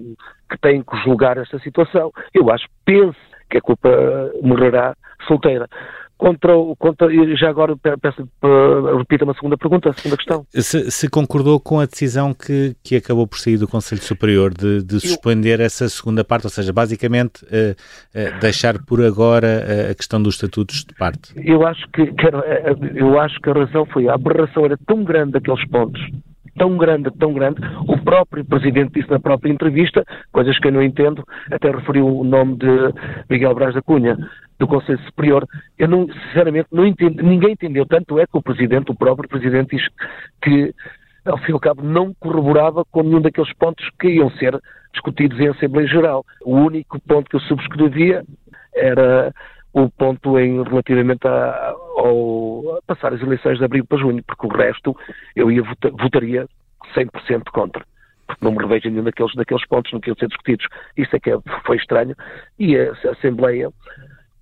[0.50, 2.12] que têm que julgar esta situação.
[2.34, 3.18] Eu acho, penso
[3.50, 3.90] que a culpa
[4.42, 4.96] morrerá
[5.28, 5.68] solteira.
[6.18, 8.28] Contra, contra, já agora peço
[8.98, 10.46] repita-me a segunda pergunta, a segunda questão.
[10.50, 14.84] Se, se, concordou com a decisão que, que acabou por sair do Conselho Superior de,
[14.84, 19.92] de suspender Eu, essa segunda parte, ou seja, basicamente uh, uh, deixar por agora uh,
[19.92, 21.32] a questão dos estatutos de parte?
[21.38, 22.28] Eu acho que, que
[22.96, 26.02] eu acho que a razão foi a aberração era tão grande daqueles pontos
[26.60, 27.60] tão grande, tão grande.
[27.88, 32.24] O próprio Presidente disse na própria entrevista, coisas que eu não entendo, até referiu o
[32.24, 32.68] nome de
[33.30, 34.18] Miguel Braz da Cunha,
[34.60, 35.48] do Conselho Superior.
[35.78, 37.86] Eu não, sinceramente, não entendo, ninguém entendeu.
[37.86, 39.88] Tanto é que o Presidente, o próprio Presidente, diz
[40.44, 40.76] que,
[41.26, 44.60] ao fim e ao cabo, não corroborava com nenhum daqueles pontos que iam ser
[44.94, 46.26] discutidos em Assembleia Geral.
[46.44, 48.24] O único ponto que eu subscrevia
[48.76, 49.34] era
[49.74, 54.48] o ponto em relativamente a, ao, a passar as eleições de abril para junho, porque
[54.48, 54.96] o resto
[55.36, 56.48] eu ia vota, votaria
[56.96, 57.86] 100% contra.
[58.26, 60.68] Porque não me revejo nenhum daqueles, daqueles pontos no que iam ser discutidos.
[60.98, 62.16] Isso é que é, foi estranho.
[62.58, 63.72] E a, a Assembleia,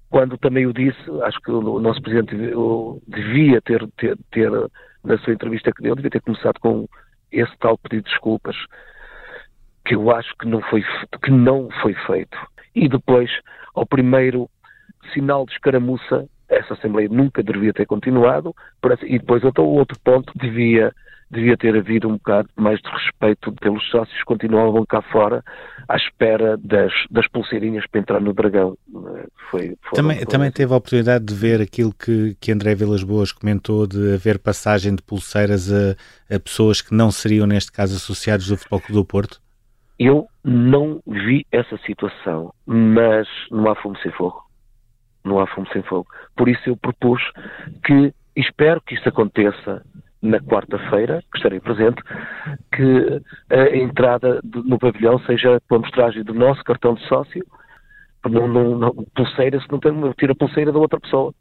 [0.10, 2.36] quando também o disse, acho que o, o nosso Presidente
[3.08, 4.52] devia ter, ter, ter,
[5.04, 6.88] na sua entrevista que deu, devia ter começado com
[7.32, 8.56] esse tal pedido de desculpas,
[9.86, 10.84] que eu acho que não foi,
[11.24, 12.38] que não foi feito.
[12.76, 13.30] E depois,
[13.74, 14.50] ao primeiro
[15.14, 18.56] sinal de escaramuça, essa Assembleia nunca deveria ter continuado,
[19.04, 20.94] e depois outro, outro ponto, devia,
[21.30, 25.44] devia ter havido um bocado mais de respeito pelos sócios que continuavam cá fora
[25.88, 28.78] à espera das, das pulseirinhas para entrar no Dragão.
[29.52, 33.86] Foi, também, também teve a oportunidade de ver aquilo que, que André Vilas Boas comentou
[33.86, 35.96] de haver passagem de pulseiras a,
[36.34, 39.42] a pessoas que não seriam, neste caso, associados do Futebol Clube do Porto?
[40.00, 44.47] Eu não vi essa situação, mas não há fumo sem fogo
[45.28, 46.08] não há fumo sem fogo.
[46.36, 47.22] Por isso eu propus
[47.86, 49.84] que, espero que isso aconteça
[50.22, 52.02] na quarta-feira, que estarei presente,
[52.74, 57.46] que a entrada no pavilhão seja com a mostragem do nosso cartão de sócio,
[58.28, 61.34] não, não, não, pulseira, se não tem, tira a pulseira da outra pessoa.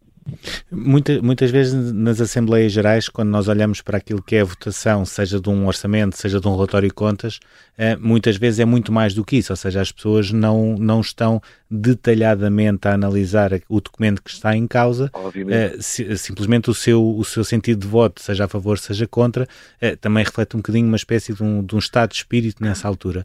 [0.70, 5.04] Muita, muitas vezes nas Assembleias Gerais, quando nós olhamos para aquilo que é a votação,
[5.04, 7.38] seja de um orçamento, seja de um relatório de contas,
[7.78, 11.00] eh, muitas vezes é muito mais do que isso, ou seja, as pessoas não, não
[11.00, 15.10] estão detalhadamente a analisar o documento que está em causa,
[15.50, 15.76] eh,
[16.16, 19.46] simplesmente o seu, o seu sentido de voto, seja a favor, seja contra,
[19.80, 22.86] eh, também reflete um bocadinho uma espécie de um, de um estado de espírito nessa
[22.86, 23.24] altura.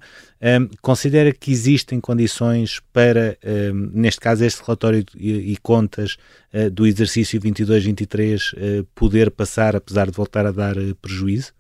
[0.81, 3.37] considera que existem condições para,
[3.93, 6.17] neste caso, este relatório e, e contas
[6.71, 11.53] do exercício 22-23 poder passar, apesar de voltar a dar prejuízo?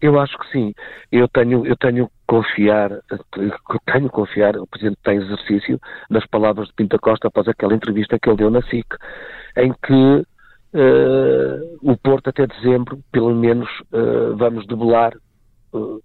[0.00, 0.74] Eu acho que sim.
[1.10, 2.90] Eu tenho, eu tenho confiar,
[3.86, 8.28] tenho confiar, o Presidente tem exercício nas palavras de Pinta Costa após aquela entrevista que
[8.28, 8.86] ele deu na SIC,
[9.56, 15.14] em que uh, o Porto até dezembro, pelo menos, uh, vamos debelar
[15.72, 16.02] uh,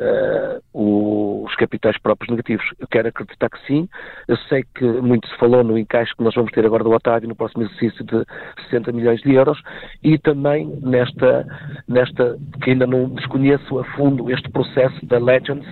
[0.00, 2.64] uh, os capitais próprios negativos.
[2.78, 3.88] Eu quero acreditar que sim.
[4.28, 7.28] Eu sei que muito se falou no encaixe que nós vamos ter agora do Otávio
[7.28, 8.24] no próximo exercício de
[8.64, 9.60] 60 milhões de euros
[10.02, 11.46] e também nesta,
[11.88, 15.66] nesta que ainda não desconheço a fundo este processo da Legends,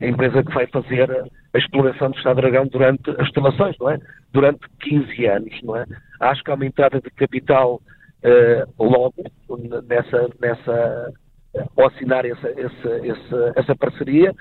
[0.00, 3.98] a empresa que vai fazer a exploração do Estado Dragão durante as instalações, não é?
[4.32, 5.84] durante 15 anos, não é?
[6.20, 7.80] Acho que há uma entrada de capital
[8.24, 9.24] uh, logo
[9.86, 11.12] nessa, nessa
[11.76, 14.34] ao assinar essa, essa, essa, essa parceria.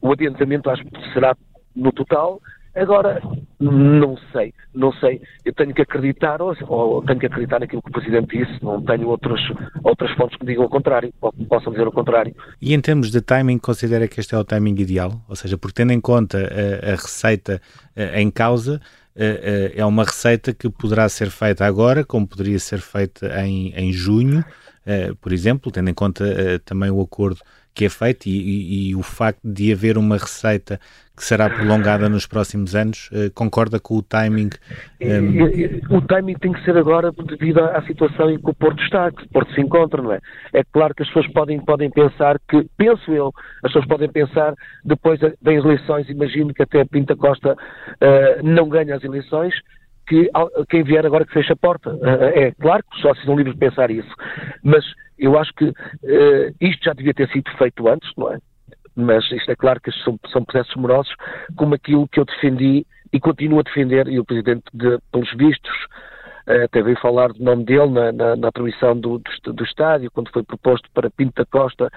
[0.00, 1.36] O adiantamento acho que será
[1.74, 2.40] no total.
[2.74, 3.20] Agora,
[3.58, 5.20] não sei, não sei.
[5.44, 8.80] Eu tenho que acreditar, ou, ou, tenho que acreditar naquilo que o Presidente disse, não
[8.82, 9.40] tenho outras,
[9.82, 12.34] outras fontes que digam o contrário, ou que me possam dizer o contrário.
[12.62, 15.20] E em termos de timing, considera que este é o timing ideal?
[15.28, 17.60] Ou seja, porque tendo em conta a, a receita
[17.96, 18.80] a, em causa,
[19.16, 23.92] a, é uma receita que poderá ser feita agora, como poderia ser feita em, em
[23.92, 24.44] junho,
[24.90, 27.40] eh, por exemplo, tendo em conta uh, também o acordo
[27.74, 30.80] que é feito e, e, e, o facto de haver uma receita
[31.14, 34.48] que será prolongada nos próximos anos, uh, concorda com o timing?
[34.98, 35.94] Um...
[35.94, 39.24] O timing tem que ser agora devido à situação em que o Porto está, que
[39.24, 40.20] o Porto se encontra, não é?
[40.54, 43.30] É claro que as pessoas podem, podem pensar que, penso eu,
[43.62, 47.54] as pessoas podem pensar, depois das eleições, imagino que até Pinta Costa
[48.42, 49.54] não ganha as eleições,
[50.08, 50.30] que
[50.68, 51.96] quem vier agora que feche a porta.
[52.02, 54.12] Eh, é claro que os sócios são livres de pensar isso,
[54.62, 54.84] mas
[55.18, 58.38] eu acho que uh, isto já devia ter sido feito antes, não é?
[58.96, 61.14] Mas isto é claro que são, são processos morosos,
[61.56, 65.76] como aquilo que eu defendi e continuo a defender, e o Presidente, de, pelos vistos,
[66.48, 70.10] uh, até veio falar do nome dele na, na, na atribuição do, do, do, estádio,
[70.10, 71.90] quando foi proposto para Pinto da Costa,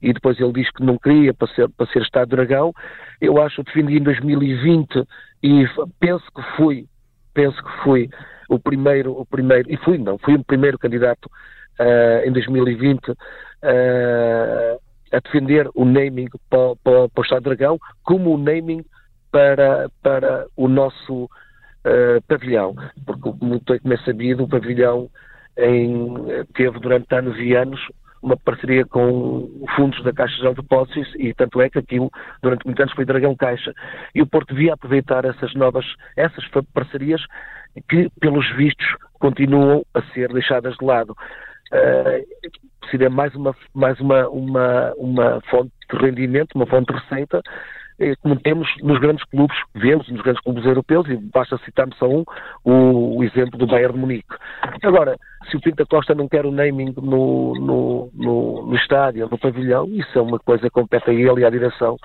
[0.00, 2.72] e depois ele diz que não queria para ser, para ser Estado Dragão.
[3.20, 5.04] Eu acho, defendi em 2020
[5.42, 5.66] e
[5.98, 6.86] penso que fui
[7.38, 8.10] penso que fui
[8.48, 11.26] o primeiro, o primeiro, e fui, não, fui o primeiro candidato
[11.78, 13.16] uh, em 2020 uh,
[13.62, 14.78] eh,
[15.12, 18.84] a defender o naming para, para, para o Estado Dragão como o naming
[19.30, 22.74] para, para o nosso uh, pavilhão,
[23.06, 25.08] porque como, é sabido, o pavilhão
[25.56, 26.14] em,
[26.54, 27.80] teve durante anos e anos
[28.22, 32.10] uma parceria com fundos da Caixa Geral de Depósitos e tanto é que aquilo
[32.42, 33.72] durante muitos anos foi Dragão Caixa.
[34.14, 35.84] E o Porto devia aproveitar essas novas,
[36.16, 37.22] essas parcerias
[37.88, 41.16] que, pelos vistos, continuam a ser deixadas de lado.
[41.72, 42.24] Uh,
[42.90, 47.42] seria mais uma, mais uma, uma, uma fonte de rendimento, uma fonte de receita eh,
[48.22, 52.24] como temos nos grandes clubes, vemos nos grandes clubes europeus, e basta citar-me só um,
[52.64, 54.36] o, o, exemplo do Bayern de Munique.
[54.82, 55.16] Agora,
[55.50, 59.86] se o Pinta Costa não quer o naming no, no, no, no estádio, no pavilhão,
[59.86, 61.96] isso é uma coisa que compete a ele e à direção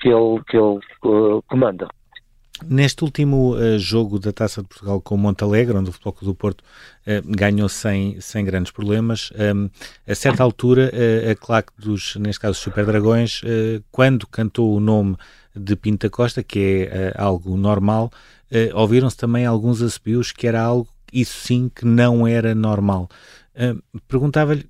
[0.00, 1.88] que ele, que ele uh, comanda.
[2.68, 6.32] Neste último uh, jogo da Taça de Portugal com o Montalegre, onde o Futebol Clube
[6.32, 9.68] do Porto uh, ganhou sem, sem grandes problemas, um,
[10.06, 13.40] a certa altura uh, a claque dos, neste caso, Super Dragões,
[13.90, 15.16] quando cantou o nome
[15.54, 18.10] de Pinta Costa, que é algo normal,
[18.74, 23.08] ouviram-se também alguns assobios que era algo, isso sim, que não era normal.
[24.08, 24.66] Perguntava-lhe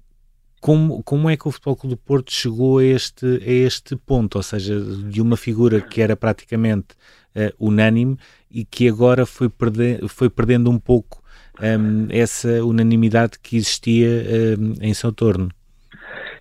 [0.61, 4.37] como, como é que o Futebol Clube do Porto chegou a este, a este ponto,
[4.37, 6.88] ou seja, de uma figura que era praticamente
[7.37, 8.16] uh, unânime
[8.51, 11.23] e que agora foi, perder, foi perdendo um pouco
[11.61, 15.49] um, ehm, essa unanimidade que existia um, ehm, em seu torno?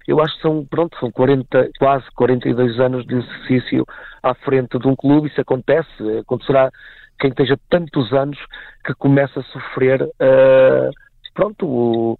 [0.07, 3.85] Eu acho que são, pronto, são 40, quase 42 anos de exercício
[4.21, 6.71] à frente de um clube, isso acontece, acontecerá
[7.19, 8.37] quem esteja tantos anos
[8.83, 10.91] que começa a sofrer uh,
[11.33, 12.19] pronto, o,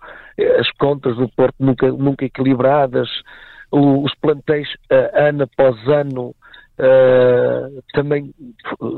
[0.60, 3.10] as contas do Porto nunca, nunca equilibradas,
[3.72, 6.36] o, os plantéis uh, ano após ano
[6.82, 8.34] uh, também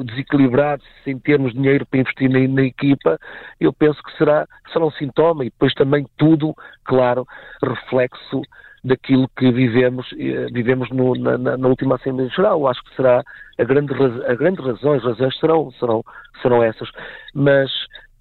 [0.05, 3.19] desequilibrados sem termos dinheiro para investir na, na, equipa,
[3.59, 7.27] eu penso que será, será um sintoma e depois também tudo, claro,
[7.61, 8.41] reflexo
[8.83, 12.67] daquilo que vivemos, uh, vivemos no, na, na, última Assembleia Geral.
[12.67, 13.21] Acho que será
[13.59, 13.93] a grande,
[14.27, 16.03] a grande razão, as razões serão, serão,
[16.41, 16.89] serão essas.
[17.33, 17.69] Mas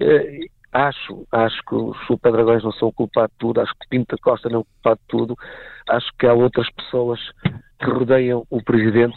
[0.01, 3.88] uh, acho, acho que os Super Dragões não são o culpado de tudo, acho que
[3.88, 5.37] Pinto da Costa não é o culpado de tudo,
[5.88, 7.20] acho que há outras pessoas
[7.83, 9.16] que rodeiam o Presidente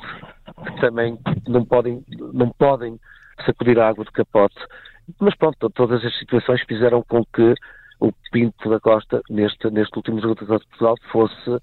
[0.65, 2.99] que também não podem, não podem
[3.45, 4.55] sacudir a água do capote.
[5.19, 7.53] Mas pronto, todas as situações fizeram com que
[7.99, 11.59] o Pinto da Costa, neste, neste último jogo de Portugal, fosse uh,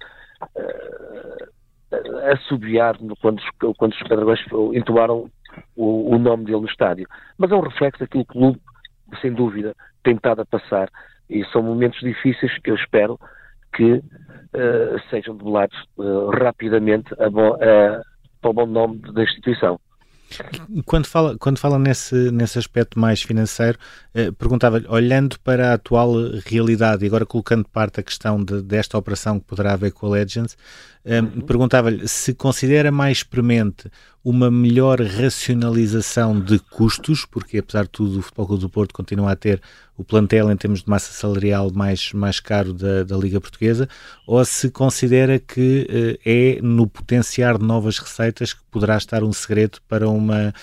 [2.33, 3.43] assobiar quando,
[3.77, 4.41] quando os Super Dragões
[4.75, 5.31] entoaram
[5.77, 7.07] o, o, nome dele no estádio.
[7.37, 8.61] Mas é um reflexo daquilo que o clube
[9.21, 10.89] sem dúvida, tem estado a passar.
[11.29, 13.19] E são momentos difíceis que eu espero
[13.75, 14.03] que uh,
[15.11, 18.03] sejam debelados uh, rapidamente a bo, uh,
[18.41, 19.79] para o bom nome da instituição.
[20.87, 23.79] Quando fala, quando fala nesse, nesse aspecto mais financeiro,
[24.15, 26.15] eh, perguntava-lhe, olhando para a atual
[26.47, 30.11] realidade e agora colocando parte a questão de, desta operação que poderá haver com a
[30.11, 31.41] Legends, eh, uhum.
[31.43, 33.91] perguntava-lhe se considera mais premente
[34.25, 39.33] uma melhor racionalização de custos, porque apesar de tudo o Futebol Clube do Porto continua
[39.33, 39.61] a ter
[39.99, 43.89] o plantel em termos de massa salarial mais, mais caro da, da Liga Portuguesa,
[44.25, 49.79] ou se considera que é no potenciar de novas receitas que poderá estar um segredo
[49.89, 50.55] para uma,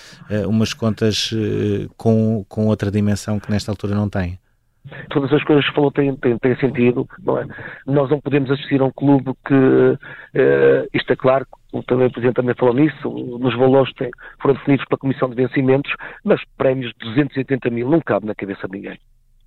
[0.48, 1.30] umas contas
[1.98, 4.39] com, com outra dimensão que nesta altura não tem?
[5.10, 7.46] Todas as coisas que falou têm, têm, têm sentido, não é?
[7.86, 11.46] Nós não podemos assistir a um clube que, uh, isto é claro,
[11.86, 13.92] também o Presidente também falou nisso, nos valores
[14.40, 15.92] foram definidos pela Comissão de Vencimentos,
[16.24, 18.98] mas prémios de 280 mil não cabe na cabeça de ninguém.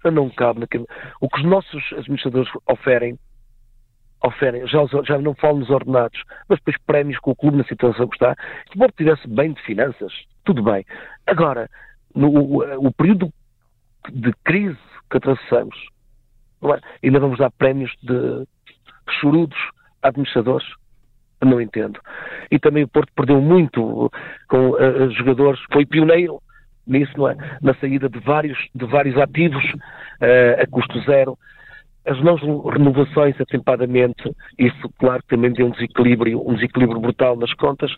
[0.05, 0.89] Não cabe na cabeça.
[1.19, 3.17] O que os nossos administradores oferem,
[4.23, 8.07] oferem, já, já não falo nos ordenados, mas depois prémios com o clube na situação
[8.07, 8.35] que está,
[8.71, 10.13] se o estivesse bem de finanças,
[10.45, 10.85] tudo bem.
[11.25, 11.69] Agora,
[12.15, 13.29] no, o, o período
[14.11, 14.77] de crise
[15.13, 15.77] que atravessamos.
[16.63, 17.05] É?
[17.05, 18.47] Ainda vamos dar prémios de
[19.19, 19.57] chorudos
[20.01, 20.67] a administradores?
[21.43, 21.99] Não entendo.
[22.49, 24.09] E também o Porto perdeu muito
[24.47, 26.41] com uh, jogadores, foi pioneiro
[26.87, 27.35] nisso, não é?
[27.61, 31.37] Na saída de vários, de vários ativos uh, a custo zero.
[32.05, 34.23] As não renovações, atempadamente,
[34.57, 37.93] isso, claro, também deu um desequilíbrio, um desequilíbrio brutal nas contas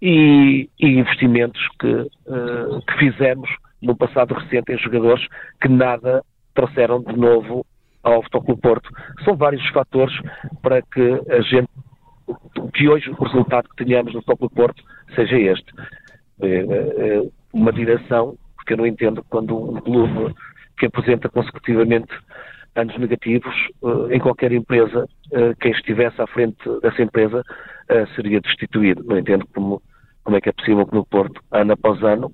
[0.00, 3.50] e, e investimentos que, uh, que fizemos
[3.82, 5.26] no passado recente em jogadores
[5.60, 6.22] que nada
[6.54, 7.64] trouxeram de novo
[8.02, 8.88] ao Futebol Porto.
[9.24, 10.14] São vários os fatores
[10.60, 11.68] para que a gente,
[12.74, 14.82] que hoje o resultado que tenhamos no Futebol Porto
[15.14, 15.72] seja este.
[16.40, 20.34] É, é, uma direção, porque eu não entendo quando um clube
[20.78, 22.12] que apresenta consecutivamente
[22.74, 27.42] anos negativos, eh, em qualquer empresa, eh, quem estivesse à frente dessa empresa
[27.88, 29.04] eh, seria destituído.
[29.04, 29.82] Não entendo como,
[30.24, 32.32] como é que é possível que no Porto, ano após ano,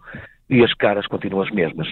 [0.50, 1.88] e as caras continuam as mesmas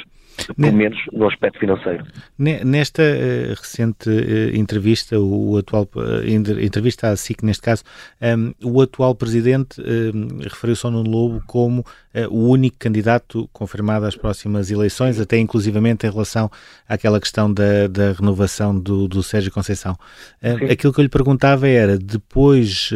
[0.56, 2.04] pelo menos no aspecto financeiro.
[2.38, 7.82] Nesta uh, recente uh, entrevista, o, atual uh, entrevista à SIC neste caso,
[8.20, 11.84] um, ehm, o atual presidente um, referiu-se ao Nuno Lobo como
[12.30, 16.50] o único candidato confirmado às próximas eleições, até inclusivamente em relação
[16.88, 19.96] àquela questão da, da renovação do, do Sérgio Conceição.
[20.70, 22.90] aquilo que eu lhe perguntava era, depois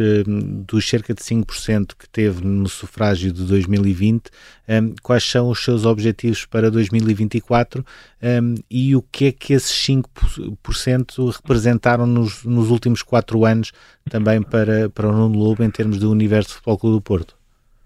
[0.65, 4.29] dos cerca de 5% que teve no sufrágio de 2020,
[4.71, 7.85] um, quais são os seus objetivos para 2024
[8.21, 13.71] um, e o que é que esses 5% representaram nos, nos últimos quatro anos
[14.09, 17.40] também para, para o Nuno Lobo em termos do universo de Futebol Clube do Porto?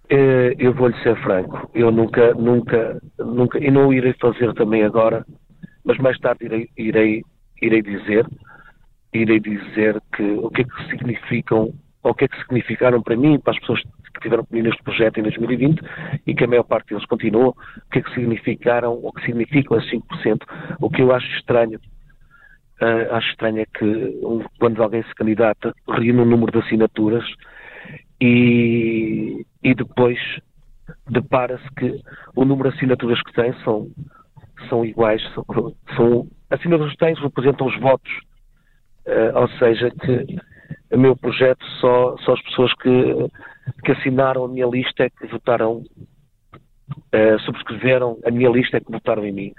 [0.09, 4.83] Eh, eu vou-lhe ser franco, eu nunca, nunca, nunca, e não o irei fazer também
[4.83, 5.25] agora,
[5.83, 7.23] mas mais tarde irei, irei,
[7.59, 8.27] irei dizer,
[9.11, 13.15] irei dizer que o que é que significam, ou o que é que significaram para
[13.15, 15.81] mim, para as pessoas que tiveram comigo neste projeto em 2020
[16.27, 19.77] e que a maior parte deles continuou, o que é que significaram, ou que significam
[19.79, 20.43] esses 5%.
[20.81, 21.79] O que eu acho estranho,
[22.79, 24.19] uh, acho estranho é que
[24.59, 27.25] quando alguém se candidata, reúne um número de assinaturas
[28.21, 30.19] e, e depois
[31.09, 32.01] depara-se que
[32.35, 33.89] o número de assinaturas que tem são,
[34.69, 38.11] são iguais, são, são assinaturas que têm representam os votos,
[39.07, 40.39] uh, ou seja, que
[40.91, 43.29] o meu projeto só, só as pessoas que
[43.83, 45.83] que assinaram a minha lista é que votaram,
[46.89, 49.53] uh, subscreveram a minha lista é que votaram em mim.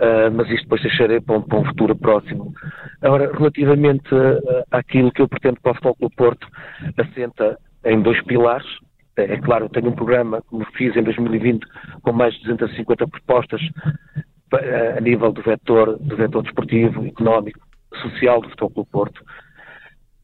[0.00, 2.54] Uh, mas isto depois deixarei para um, para um futuro próximo.
[3.02, 6.48] Agora, relativamente uh, àquilo que eu pretendo para o Futebol Clube Porto,
[6.96, 8.66] assenta em dois pilares.
[9.16, 11.66] É, é claro, eu tenho um programa, como fiz em 2020,
[12.02, 13.60] com mais de 250 propostas
[14.54, 17.60] uh, a nível do vetor, do vetor desportivo, económico,
[18.00, 19.22] social do Futebol Clube Porto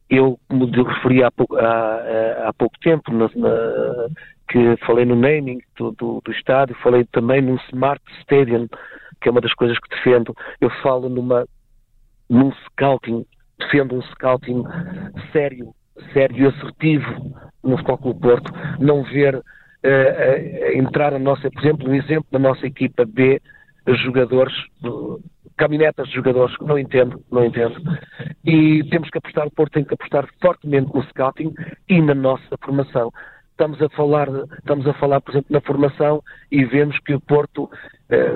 [0.09, 4.09] eu, como eu referi há pouco, há, há pouco tempo, na, na,
[4.49, 8.69] que falei no naming do, do, do, estádio, falei também num Smart Stadium,
[9.27, 10.33] que é uma das coisas que defendo.
[10.61, 11.45] Eu falo numa,
[12.31, 13.27] num scouting,
[13.59, 14.63] defendo um scouting
[15.33, 15.75] sério,
[16.13, 17.35] sério e assertivo
[17.65, 19.43] no Futebol Clube Porto, não ver uh,
[20.75, 23.43] entrar a nossa, por exemplo, um exemplo da nossa equipa B,
[24.05, 24.55] jogadores
[25.57, 27.81] caminhonetas de jogadores, não entendo, não entendo.
[28.45, 31.53] E temos que apostar, o Porto tem que apostar fortemente no scouting
[31.89, 33.11] e na nossa formação.
[33.57, 37.71] Estamos a falar, estamos a falar, por exemplo, na formação e vemos que o Porto,
[38.11, 38.35] eh,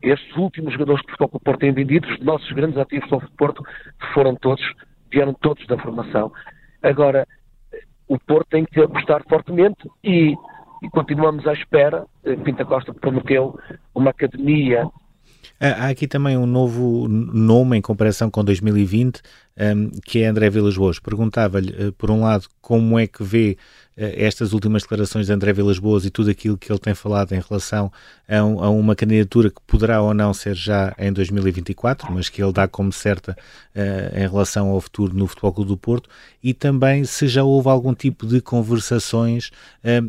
[0.00, 3.64] estes últimos jogadores que o Porto tem vendido, os nossos grandes ativos do Porto,
[4.14, 4.62] foram todos,
[5.10, 6.32] vieram todos da formação.
[6.80, 7.26] Agora,
[8.06, 10.32] o Porto tem que apostar fortemente e,
[10.80, 12.06] e continuamos à espera.
[12.44, 13.58] Pinta Costa prometeu
[13.92, 14.88] uma academia
[15.60, 19.20] Há aqui também um novo nome em comparação com 2020,
[19.76, 20.98] um, que é André Vilas Boas.
[20.98, 23.56] Perguntava-lhe, uh, por um lado, como é que vê
[23.96, 27.40] estas últimas declarações de André Vilas Boas e tudo aquilo que ele tem falado em
[27.40, 27.92] relação
[28.28, 32.42] a, um, a, uma candidatura que poderá ou não ser já em 2024, mas que
[32.42, 33.36] ele dá como certa
[33.74, 36.08] uh, em relação ao futuro no Futebol Clube do Porto,
[36.42, 39.50] e também se já houve algum tipo de conversações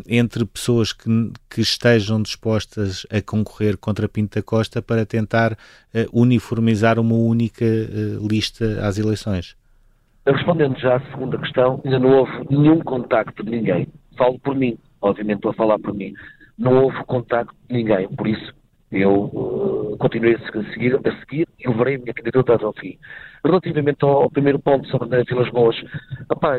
[0.08, 5.58] entre pessoas que, que, estejam dispostas a concorrer contra Pinto da Costa para tentar
[6.12, 7.66] uniformizar uma única
[8.22, 9.56] lista às eleições.
[10.26, 13.88] Respondendo já à segunda questão, ainda não houve nenhum contacto de ninguém.
[14.18, 16.14] Falo por mim, obviamente estou a falar por mim.
[16.58, 18.54] Não houve contacto de ninguém, por isso
[18.94, 22.98] eu uh, continuei a seguir, a seguir e levarei a minha candidatura até ao fim.
[23.44, 25.76] Relativamente ao, ao, primeiro ponto sobre André Vilas Boas,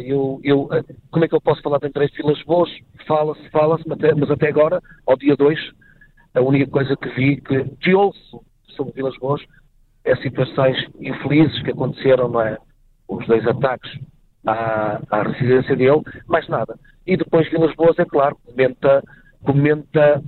[0.03, 2.71] eu, eu, uh, como é que eu posso falar de André Vilas Boas?
[3.07, 5.59] Fala-se, fala-se, mas até agora, ao dia 2,
[6.35, 9.41] a única coisa que vi, que, que ouço sobre Vilas Boas,
[10.05, 12.59] é situações infelizes que aconteceram, não é?
[13.17, 13.91] Os dois ataques
[14.47, 16.79] à, à residência dele, mais nada.
[17.07, 19.03] E depois Vilas Boas, é claro, comenta,
[19.43, 20.23] comenta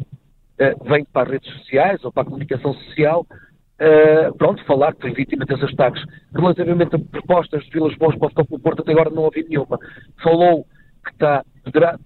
[0.60, 5.02] uh, vem para as redes sociais ou para a comunicação social, uh, pronto, falar que
[5.02, 6.02] foi vítima desses ataques.
[6.34, 9.78] Relativamente a propostas de Vilas Boas para o Futebol Porto, até agora não ouvi nenhuma.
[10.22, 10.66] Falou
[11.04, 11.98] que está, poderá,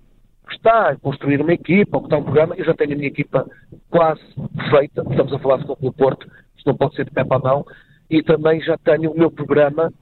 [0.48, 2.96] que está a construir uma equipa, ou que está um programa, eu já tenho a
[2.96, 3.46] minha equipa
[3.88, 4.22] quase
[4.70, 6.26] feita, estamos a falar de Futebol Porto,
[6.56, 7.64] isto não pode ser de pé para a mão,
[8.08, 9.92] e também já tenho o meu programa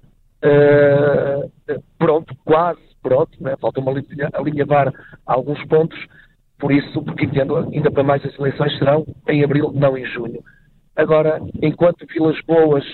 [0.45, 1.51] uh,
[1.99, 3.57] pronto, quase pronto, né?
[3.61, 3.89] falta-me
[4.35, 4.93] alinhavar
[5.27, 5.99] alguns pontos,
[6.59, 10.43] por isso, porque entendo, ainda para mais as eleições serão em abril, não em junho.
[10.97, 12.85] Agora, enquanto Vilas Boas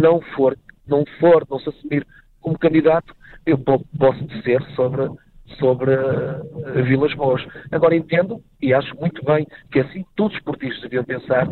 [0.00, 0.56] não for,
[0.88, 2.06] não for, não se assumir
[2.40, 5.10] como candidato, eu posso dizer sobre,
[5.58, 7.46] sobre uh, Vilas Boas.
[7.70, 11.46] Agora entendo e acho muito bem que assim todos os portistas deviam pensar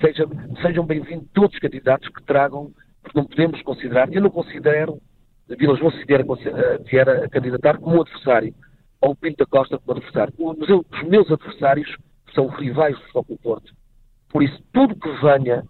[0.00, 0.26] seja,
[0.62, 2.70] sejam bem-vindos todos os candidatos que tragam,
[3.14, 5.00] não podemos considerar, eu não considero,
[5.56, 8.54] Vilas Boas se vier, a, candidatar como adversário,
[9.00, 10.34] ou Pinto da Costa como adversário.
[10.38, 11.96] Os, os meus adversários
[12.34, 13.72] são rivais do Futebol Porto.
[14.28, 15.64] Por isso, tudo que venha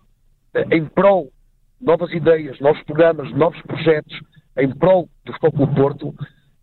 [0.54, 1.30] eh, em prol
[1.80, 4.18] de novas ideias, novos programas, novos projetos,
[4.56, 6.14] em prol do Futebol Porto,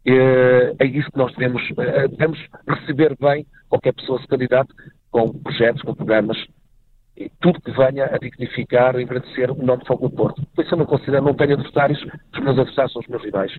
[0.06, 4.74] eh, é isso que nós devemos, eh, devemos receber bem qualquer pessoa se candidate
[5.10, 6.38] com projetos, com programas
[7.18, 10.42] e tudo que venha a dignificar, a engrandecer o nome de Fogo do Porto.
[10.56, 13.52] Por isso eu não considero, não tenho adversários, os meus adversários são os meus rivais.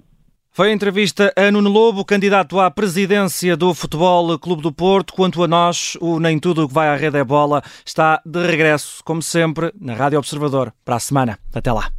[0.57, 5.13] Foi a entrevista a Nuno Lobo, candidato à presidência do Futebol Clube do Porto.
[5.13, 8.43] Quanto a nós, o Nem Tudo o que vai à rede é bola está de
[8.43, 11.39] regresso, como sempre, na Rádio Observador, para a semana.
[11.55, 11.91] Até lá.